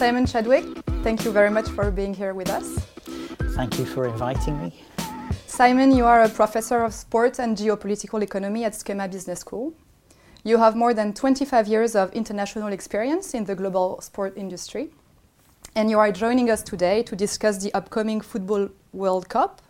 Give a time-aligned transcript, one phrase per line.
[0.00, 0.64] Simon Chadwick,
[1.02, 2.78] thank you very much for being here with us.
[3.54, 4.82] Thank you for inviting me.
[5.46, 9.74] Simon, you are a professor of sport and geopolitical economy at SKEMA Business School.
[10.42, 14.88] You have more than 25 years of international experience in the global sport industry.
[15.74, 19.60] And you are joining us today to discuss the upcoming Football World Cup,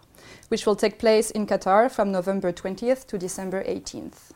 [0.46, 4.30] which will take place in Qatar from November 20th to December 18th.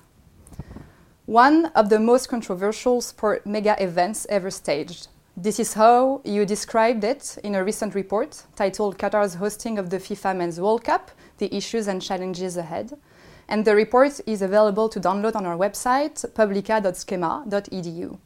[1.26, 5.06] One of the most controversial sport mega events ever staged.
[5.36, 9.98] This is how you described it in a recent report titled Qatar's hosting of the
[9.98, 12.96] FIFA Men's World Cup The Issues and Challenges Ahead
[13.48, 18.18] and the report is available to download on our website, publika.skema.edu.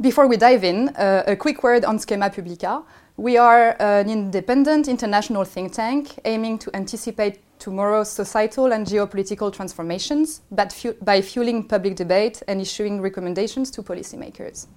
[0.00, 2.82] Before we dive in, uh, a quick word on SKEMA Publika.
[3.16, 10.40] We are an independent international think tank aiming to anticipate tomorrow's societal and geopolitical transformations
[10.72, 14.68] fu by fueling public debate and issuing recommendations to policymakers.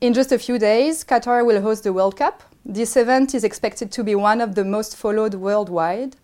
[0.00, 2.42] In just a few days, Qatar will host the World Cup.
[2.64, 6.16] This event is expected to be one of the most followed worldwide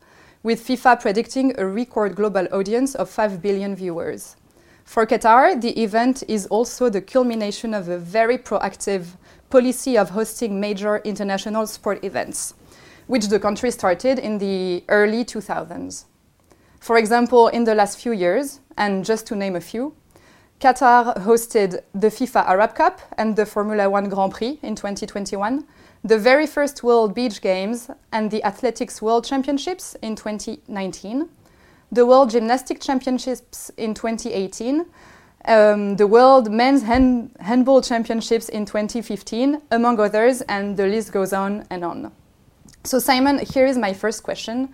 [0.42, 4.36] with FIFA predicting a record global audience of 5 billion viewers.
[4.86, 9.08] For Qatar, the event is also the culmination of a very proactive
[9.50, 12.54] policy of hosting major international sport events,
[13.08, 16.06] which the country started in the early 2000s.
[16.80, 19.94] For example, in the last few years, and just to name a few,
[20.58, 25.66] Qatar hosted the FIFA Arab Cup and the Formula One Grand Prix in 2021,
[26.02, 31.28] the very first World Beach Games and the Athletics World Championships in 2019,
[31.92, 34.86] the World Gymnastic Championships in 2018,
[35.44, 41.34] um, the World Men's Hand Handball Championships in 2015, among others, and the list goes
[41.34, 42.10] on and on.
[42.82, 44.70] So, Simon, here is my first question.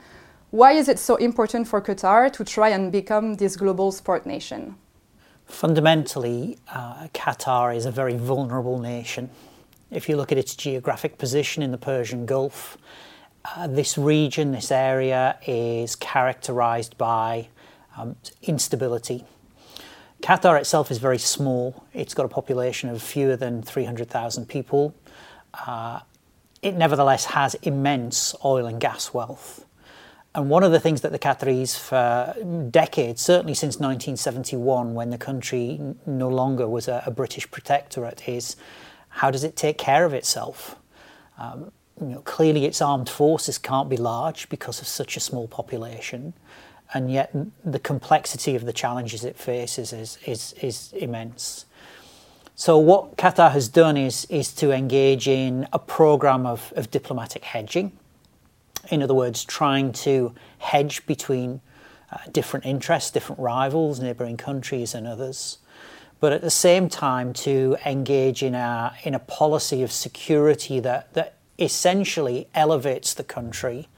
[0.53, 4.77] Why is it so important for Qatar to try and become this global sport nation?
[5.47, 9.31] Fundamentally, uh, Qatar is a very vulnerable nation.
[9.91, 12.79] If you look at its geographic position in the Persian Gulf,
[13.45, 17.49] uh, this region, this area is characterized by
[17.97, 19.25] um, instability.
[20.23, 21.85] Qatar itself is very small.
[21.93, 24.95] It's got a population of fewer than 300,000 people.
[25.67, 26.01] Uh,
[26.63, 29.67] it nevertheless has immense oil and gas wealth.
[30.35, 32.35] And one of the things that the Qataris, for
[32.71, 38.57] decades, certainly since 1971, when the country no longer was a, a British protectorate, is
[39.09, 40.77] how does it take care of itself?
[41.39, 41.71] Um,
[42.01, 46.33] you know, clearly, its armed forces can't be large because of such a small population,
[46.95, 47.31] and yet
[47.63, 51.67] the complexity of the challenges it faces is, is, is immense.
[52.55, 57.45] So, what Qatar has done is, is to engage in a program of, of diplomatic
[57.45, 57.93] hedging.
[58.91, 61.61] In other words, trying to hedge between
[62.11, 65.59] uh, different interests, different rivals, neighbouring countries, and others
[66.23, 71.13] but at the same time to engage in a, in a policy of security that,
[71.15, 73.89] that essentially elevates the country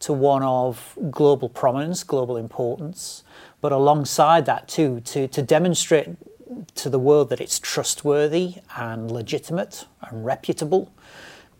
[0.00, 3.22] to one of global prominence, global importance,
[3.60, 6.08] but alongside that too, to, to demonstrate
[6.74, 10.90] to the world that it's trustworthy and legitimate and reputable.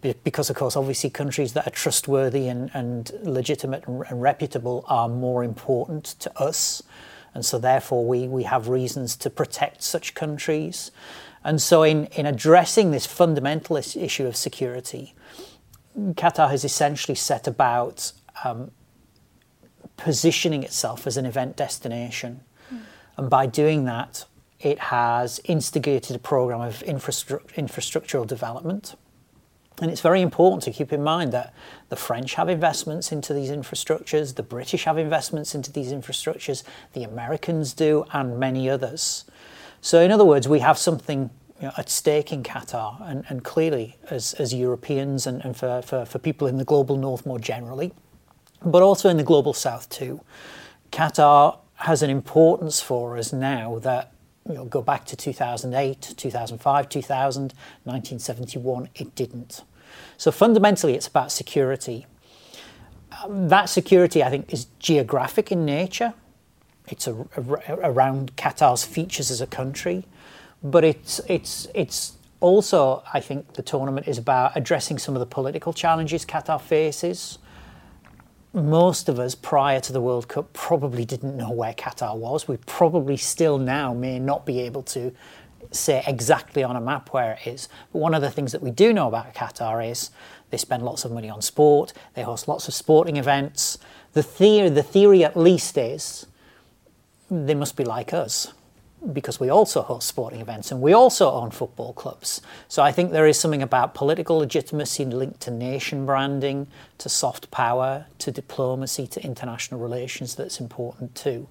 [0.00, 5.09] Because, of course, obviously, countries that are trustworthy and, and legitimate and, and reputable are
[5.09, 6.82] more important to us
[7.34, 10.91] and so, therefore, we, we have reasons to protect such countries.
[11.44, 15.14] And so, in, in addressing this fundamental issue of security,
[15.97, 18.12] Qatar has essentially set about
[18.44, 18.70] um,
[19.97, 22.41] positioning itself as an event destination.
[22.72, 22.80] Mm.
[23.19, 24.25] And by doing that,
[24.60, 28.97] it has instigated a program of infrastru- infrastructural development
[29.81, 31.55] and it's very important to keep in mind that
[31.89, 36.62] the French have investments into these infrastructures, the British have investments into these infrastructures,
[36.94, 39.25] the Americans do, and many others.
[39.81, 41.31] So, in other words, we have something
[41.61, 45.83] you know, at stake in Qatar, and, and clearly, as, as Europeans and, and for,
[45.83, 47.93] for, for people in the global north more generally,
[48.65, 50.21] but also in the global south too.
[50.91, 54.13] Qatar has an importance for us now that
[54.48, 57.42] you know, go back to 2008, 2005, 2000,
[57.84, 59.63] 1971, it didn't.
[60.18, 62.06] So fundamentally, it's about security.
[63.24, 66.12] Um, that security, I think, is geographic in nature.
[66.88, 70.04] It's a, a, around Qatar's features as a country,
[70.62, 75.26] but it's it's it's also, I think, the tournament is about addressing some of the
[75.26, 77.38] political challenges Qatar faces
[78.53, 82.48] most of us prior to the World Cup probably didn't know where Qatar was.
[82.48, 85.12] We probably still now may not be able to
[85.70, 87.68] say exactly on a map where it is.
[87.92, 90.10] But one of the things that we do know about Qatar is
[90.50, 93.78] they spend lots of money on sport, they host lots of sporting events.
[94.12, 96.26] The theory, the theory at least is
[97.30, 98.53] they must be like us.
[99.12, 102.42] because we also host sporting events and we also own football clubs.
[102.66, 106.66] So I think there is something about political legitimacy linked to nation branding,
[106.98, 111.48] to soft power, to diplomacy, to international relations that's important too.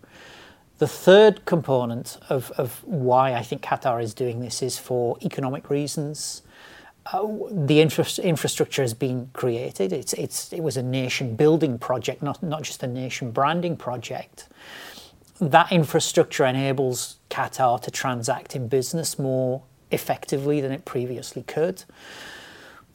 [0.78, 5.70] The third component of, of why I think Qatar is doing this is for economic
[5.70, 6.44] reasons.
[7.12, 9.92] Uh, the infra- infrastructure has been created.
[9.94, 14.48] It's, it's, it was a nation building project, not, not just a nation branding project
[15.40, 21.84] that infrastructure enables Qatar to transact in business more effectively than it previously could.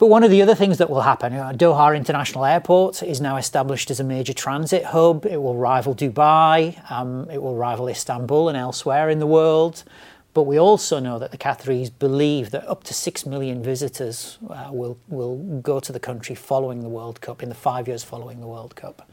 [0.03, 3.21] But one of the other things that will happen, you know, Doha International Airport is
[3.21, 5.25] now established as a major transit hub.
[5.25, 9.85] It will rival Dubai, um, it will rival Istanbul and elsewhere in the world.
[10.33, 14.67] But we also know that the Qataris believe that up to six million visitors uh,
[14.73, 18.41] will, will go to the country following the World Cup, in the five years following
[18.41, 19.09] the World Cup.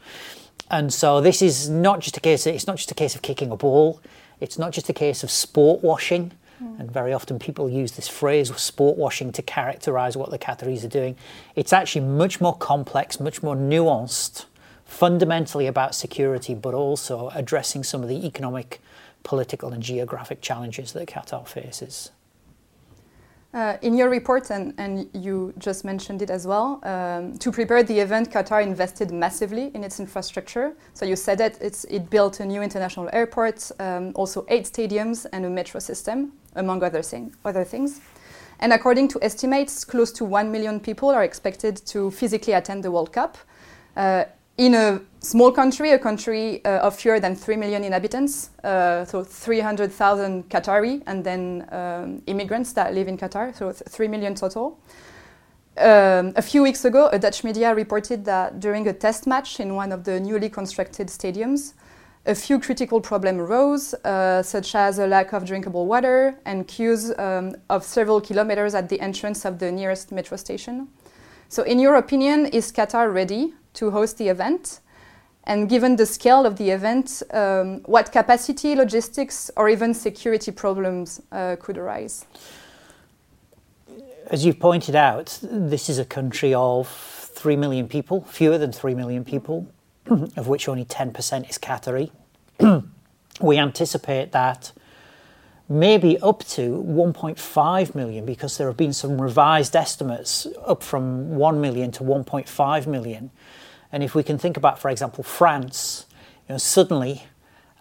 [0.69, 2.45] And so this is not just a case.
[2.45, 4.01] Of, it's not just a case of kicking a ball.
[4.41, 6.33] It's not just a case of sport washing.
[6.61, 6.79] Mm.
[6.79, 10.89] And very often people use this phrase sport washing to characterize what the Qataris are
[10.89, 11.15] doing.
[11.55, 14.45] It's actually much more complex, much more nuanced,
[14.85, 18.81] fundamentally about security, but also addressing some of the economic,
[19.23, 22.11] political, and geographic challenges that Qatar faces.
[23.53, 27.83] Uh, in your report, and, and you just mentioned it as well, um, to prepare
[27.83, 30.73] the event, Qatar invested massively in its infrastructure.
[30.93, 35.45] So you said that it built a new international airport, um, also eight stadiums, and
[35.45, 37.99] a metro system, among other, thing, other things.
[38.61, 42.91] And according to estimates, close to 1 million people are expected to physically attend the
[42.91, 43.37] World Cup.
[43.97, 44.23] Uh,
[44.57, 49.23] in a small country, a country uh, of fewer than 3 million inhabitants, uh, so
[49.23, 54.79] 300,000 Qatari, and then um, immigrants that live in Qatar, so 3 million total.
[55.77, 59.75] Um, a few weeks ago, a Dutch media reported that during a test match in
[59.75, 61.73] one of the newly constructed stadiums,
[62.25, 67.17] a few critical problems arose, uh, such as a lack of drinkable water and queues
[67.17, 70.87] um, of several kilometers at the entrance of the nearest metro station.
[71.49, 74.79] So, in your opinion, is Qatar ready to host the event?
[75.45, 81.21] And given the scale of the event, um, what capacity, logistics, or even security problems
[81.31, 82.25] uh, could arise?
[84.27, 88.93] As you pointed out, this is a country of 3 million people, fewer than 3
[88.93, 89.67] million people,
[90.37, 92.11] of which only 10% is Qatari.
[93.41, 94.71] we anticipate that
[95.67, 101.61] maybe up to 1.5 million because there have been some revised estimates up from 1
[101.61, 103.31] million to 1.5 million
[103.91, 106.05] and if we can think about, for example, France,
[106.47, 107.23] you know, suddenly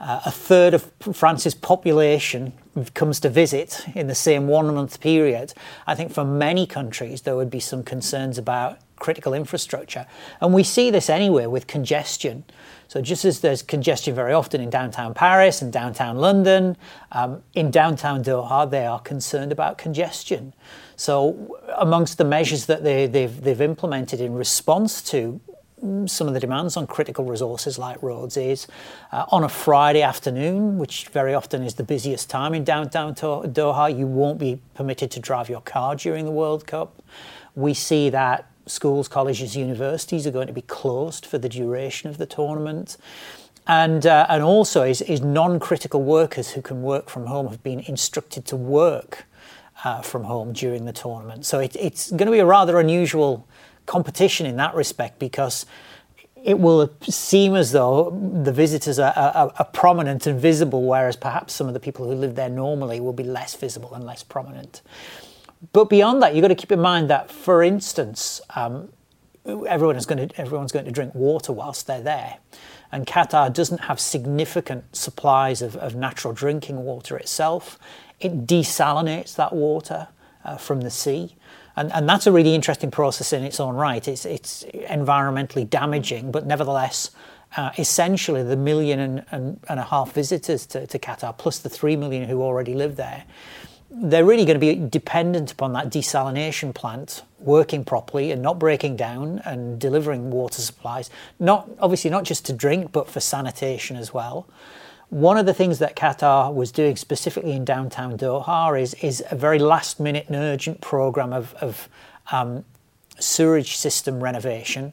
[0.00, 2.52] uh, a third of France's population
[2.94, 5.52] comes to visit in the same one month period,
[5.86, 10.06] I think for many countries there would be some concerns about critical infrastructure.
[10.40, 12.44] And we see this anywhere with congestion.
[12.88, 16.76] So, just as there's congestion very often in downtown Paris and downtown London,
[17.12, 20.54] um, in downtown Doha, they are concerned about congestion.
[20.96, 25.40] So, amongst the measures that they, they've implemented in response to
[26.06, 28.66] some of the demands on critical resources like roads is
[29.12, 33.96] uh, on a Friday afternoon, which very often is the busiest time in downtown Doha,
[33.96, 37.02] you won't be permitted to drive your car during the World Cup.
[37.54, 42.18] We see that schools, colleges, universities are going to be closed for the duration of
[42.18, 42.96] the tournament.
[43.66, 47.80] And, uh, and also is, is non-critical workers who can work from home have been
[47.80, 49.24] instructed to work
[49.84, 51.46] uh, from home during the tournament.
[51.46, 53.46] So it, it's going to be a rather unusual
[53.90, 55.66] competition in that respect because
[56.44, 58.10] it will seem as though
[58.44, 62.14] the visitors are, are, are, prominent and visible, whereas perhaps some of the people who
[62.14, 64.80] live there normally will be less visible and less prominent.
[65.72, 68.90] But beyond that, you've got to keep in mind that, for instance, um,
[69.44, 72.38] everyone is going to, everyone's going to drink water whilst they're there.
[72.92, 77.76] And Qatar doesn't have significant supplies of, of natural drinking water itself.
[78.20, 80.08] It desalinates that water
[80.44, 81.36] uh, from the sea.
[81.80, 84.06] And, and that's a really interesting process in its own right.
[84.06, 87.10] It's, it's environmentally damaging, but nevertheless,
[87.56, 91.70] uh, essentially the million and, and, and, a half visitors to, to Qatar, plus the
[91.70, 93.24] three million who already live there,
[93.90, 98.96] they're really going to be dependent upon that desalination plant working properly and not breaking
[98.96, 101.08] down and delivering water supplies.
[101.38, 104.46] Not obviously not just to drink, but for sanitation as well.
[105.10, 109.34] One of the things that Qatar was doing specifically in downtown Doha is, is a
[109.34, 111.88] very last minute and urgent program of, of
[112.30, 112.64] um,
[113.18, 114.92] sewerage system renovation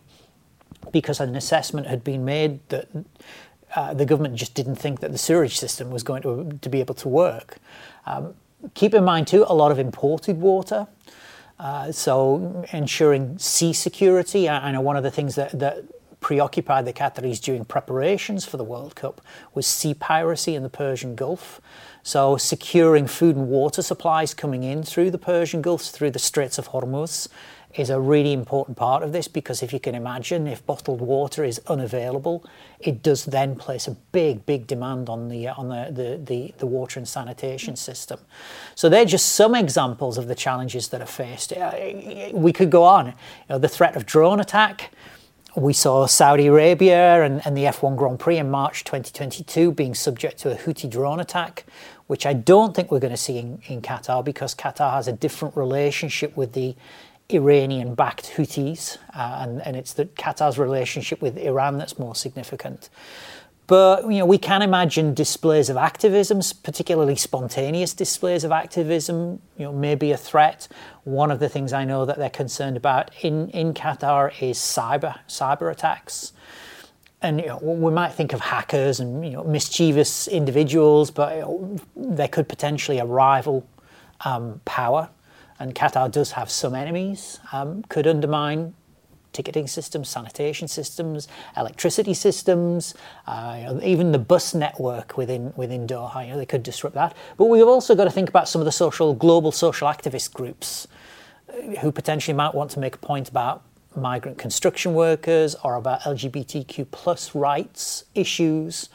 [0.92, 2.88] because an assessment had been made that
[3.76, 6.80] uh, the government just didn't think that the sewerage system was going to, to be
[6.80, 7.58] able to work.
[8.08, 8.34] Um,
[8.74, 10.88] keep in mind, too, a lot of imported water.
[11.60, 14.48] Uh, so ensuring sea security.
[14.50, 15.84] I know one of the things that, that
[16.28, 19.22] preoccupied the Qataris during preparations for the World Cup
[19.54, 21.62] was sea piracy in the Persian Gulf.
[22.04, 26.58] So, securing food and water supplies coming in through the Persian Gulf, through the Straits
[26.58, 27.30] of Hormuz,
[27.76, 31.46] is a really important part of this because if you can imagine, if bottled water
[31.46, 32.46] is unavailable,
[32.82, 36.66] it does then place a big, big demand on the on the, the, the, the
[36.66, 38.20] water and sanitation system.
[38.76, 41.54] So they're just some examples of the challenges that are faced.
[41.54, 41.72] Uh,
[42.34, 43.06] we could go on.
[43.06, 43.14] You
[43.52, 44.92] know, the threat of drone attack.
[45.58, 50.38] We saw Saudi Arabia and, and the F1 Grand Prix in March 2022 being subject
[50.42, 51.66] to a Houthi drone attack,
[52.06, 55.14] which I don't think we're going to see in, in Qatar because Qatar has a
[55.14, 56.76] different relationship with the
[57.34, 62.92] Iranian backed Houthis, uh, and, and it's the Qatar's relationship with Iran that's more significant.
[63.68, 69.66] But you know, we can imagine displays of activism, particularly spontaneous displays of activism, you
[69.66, 70.70] know, may be a threat.
[71.04, 75.20] One of the things I know that they're concerned about in, in Qatar is cyber
[75.28, 76.32] cyber attacks.
[77.22, 81.42] And you know, we might think of hackers and you know, mischievous individuals, but you
[81.42, 83.68] know, there could potentially a rival
[84.22, 85.10] um, power
[85.60, 88.76] and Qatar does have some enemies, um, could undermine
[89.38, 92.96] ticketing systems, sanitation systems, electricity systems,
[93.28, 96.26] uh, even the bus network within within Doha.
[96.26, 97.16] You know, they could disrupt that.
[97.38, 100.88] But we've also got to think about some of the social, global social activist groups
[101.50, 103.62] uh, who potentially might want to make a point about
[103.96, 108.90] migrant construction workers or about LGBTQ plus rights issues.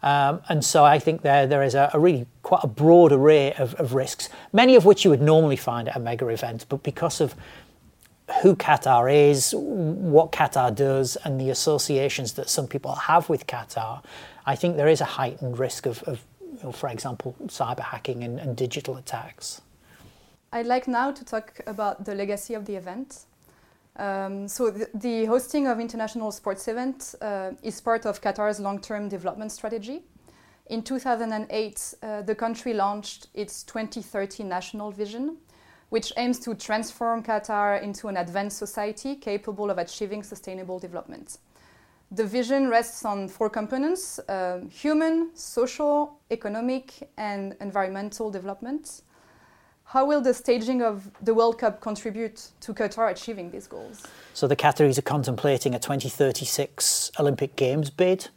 [0.00, 3.52] Um, and so I think there there is a, a, really quite a broad array
[3.54, 6.84] of, of risks, many of which you would normally find at a mega event, but
[6.84, 7.34] because of
[8.42, 14.02] who Qatar is, what Qatar does, and the associations that some people have with Qatar,
[14.46, 18.22] I think there is a heightened risk of, of you know, for example, cyber hacking
[18.24, 19.60] and, and digital attacks.
[20.52, 23.24] I'd like now to talk about the legacy of the event.
[23.96, 29.08] Um, so the, the, hosting of international sports events uh, is part of Qatar's long-term
[29.08, 30.02] development strategy.
[30.66, 35.36] In 2008, uh, the country launched its 2030 national vision,
[35.90, 41.38] which aims to transform Qatar into an advanced society capable of achieving sustainable development.
[42.10, 49.02] The vision rests on four components uh, human, social, economic, and environmental development.
[49.84, 54.06] How will the staging of the World Cup contribute to Qatar achieving these goals?
[54.34, 58.28] So the Qataris are contemplating a 2036 Olympic Games bid.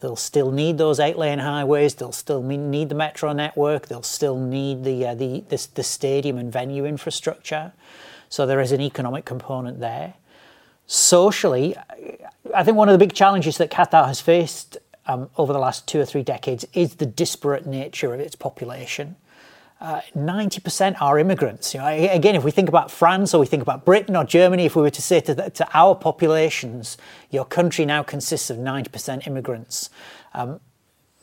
[0.00, 1.94] They'll still need those eight-lane highways.
[1.94, 3.88] They'll still need the metro network.
[3.88, 7.72] They'll still need the, uh, the, the, the stadium and venue infrastructure.
[8.28, 10.14] So there is an economic component there.
[10.86, 11.76] Socially,
[12.54, 15.88] I think one of the big challenges that Qatar has faced um, over the last
[15.88, 19.16] two or three decades is the disparate nature of its population
[19.80, 21.72] uh, 90% are immigrants.
[21.72, 24.64] You know, again, if we think about France or we think about Britain or Germany,
[24.64, 26.96] if we were to say to, the, to our populations,
[27.30, 29.90] your country now consists of 90% immigrants,
[30.34, 30.60] um,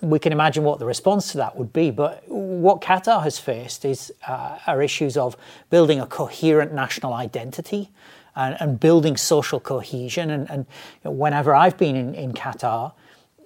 [0.02, 1.92] we can imagine what the response to that would be.
[1.92, 5.36] But what Qatar has faced is uh, are issues of
[5.70, 7.92] building a coherent national identity
[8.36, 10.30] and, and building social cohesion.
[10.30, 10.66] And, and
[11.04, 12.94] you know, whenever I've been in, in Qatar,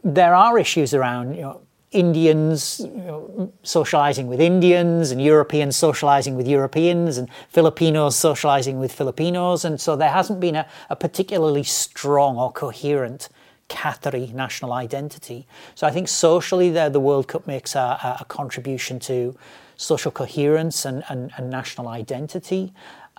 [0.04, 1.62] there are issues around you know,
[1.92, 8.92] Indians you know, socializing with Indians and Europeans socializing with Europeans and Filipinos socializing with
[8.92, 9.66] Filipinos.
[9.66, 13.30] And so there hasn't been a, a particularly strong or coherent
[13.70, 15.48] Qatari national identity.
[15.74, 19.36] So I think socially there, the World Cup makes a, a contribution to
[19.76, 22.74] social coherence and, and, and national identity.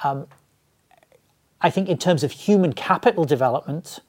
[0.05, 0.27] Um,
[1.61, 4.01] I think in terms of human capital development,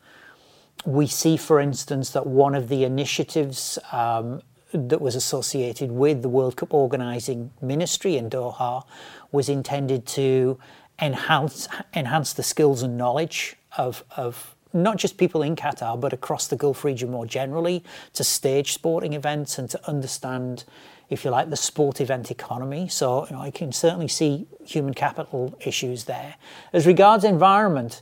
[0.86, 4.42] we see, for instance, that one of the initiatives um,
[4.74, 8.86] that was associated with the World Cup organising ministry in Doha
[9.32, 10.60] was intended to
[11.00, 16.48] enhance enhance the skills and knowledge of of not just people in Qatar but across
[16.48, 20.64] the Gulf region more generally to stage sporting events and to understand
[21.10, 22.88] if you like the sport event economy.
[22.88, 26.36] So you know, I can certainly see human capital issues there.
[26.72, 28.02] As regards environment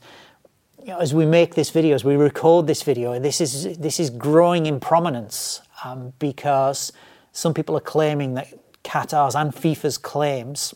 [0.81, 4.00] you know, as we make this video as we record this video this is this
[4.00, 6.91] is growing in prominence um, because
[7.31, 10.74] some people are claiming that Qatar's and FIFA's claims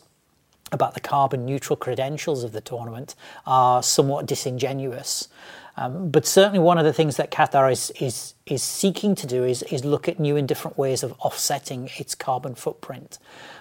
[0.72, 3.14] about the carbon neutral credentials of the tournament
[3.46, 5.28] are somewhat disingenuous.
[5.76, 9.44] Um, but certainly, one of the things that Qatar is, is, is seeking to do
[9.44, 13.18] is, is look at new and different ways of offsetting its carbon footprint.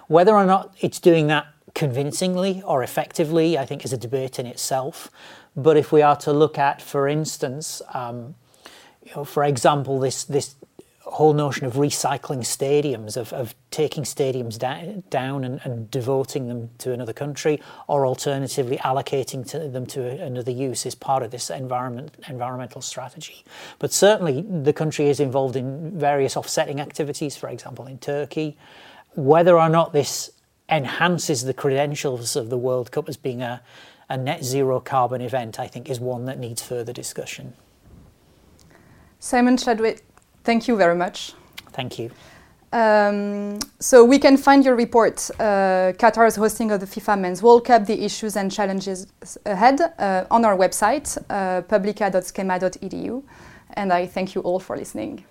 [0.08, 4.46] Whether or not it's doing that convincingly or effectively, I think, is a debate in
[4.46, 5.10] itself.
[5.56, 8.36] But if we are to look at, for instance, um,
[9.04, 10.56] you know, for example, this, this
[11.02, 16.70] whole notion of recycling stadiums, of, of taking stadiums da- down and, and, devoting them
[16.78, 21.50] to another country, or alternatively allocating to them to another use is part of this
[21.50, 23.44] environment, environmental strategy.
[23.80, 28.58] But certainly the country is involved in various offsetting activities, for example, in Turkey.
[29.16, 30.32] Whether or not this
[30.70, 33.62] enhances the credentials of the World Cup as being a,
[34.10, 37.54] a net zero carbon event, I think, is one that needs further discussion.
[39.20, 40.04] Simon Chadwick,
[40.44, 41.34] thank you very much.
[41.72, 42.12] Thank you.
[42.74, 47.66] Um, so we can find your report, uh, Qatar's hosting of the FIFA Men's World
[47.66, 49.08] Cup, the issues and challenges
[49.46, 53.24] ahead, uh, on our website, uh, publika.skema.edu.
[53.76, 55.24] And I thank you all for listening.